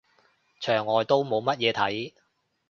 [0.59, 2.11] 牆外都冇乜嘢睇